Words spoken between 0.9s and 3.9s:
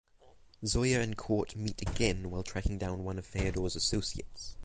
and Court meet again while tracking down one of Feodor’s